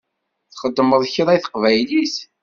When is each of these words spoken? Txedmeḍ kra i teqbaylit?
Txedmeḍ 0.51 1.03
kra 1.13 1.31
i 1.35 1.39
teqbaylit? 1.43 2.15